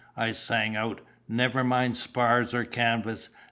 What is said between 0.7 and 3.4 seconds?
out, 'never mind spars or canvas!